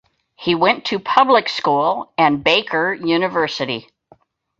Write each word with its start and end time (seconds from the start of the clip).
He 0.35 0.55
went 0.55 0.85
to 0.85 0.97
public 0.97 1.47
school 1.47 2.11
and 2.17 2.43
Baker 2.43 2.91
University. 2.91 3.87